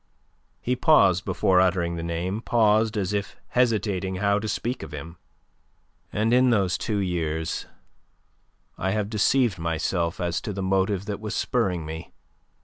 [0.59, 5.17] He paused before uttering the name, paused as if hesitating how to speak of him.
[6.11, 7.67] "And in those two years
[8.79, 12.13] I have deceived myself as to the motive that was spurring me.